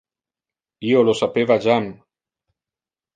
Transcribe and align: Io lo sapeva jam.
Io 0.93 1.03
lo 1.09 1.13
sapeva 1.19 1.57
jam. 1.65 1.91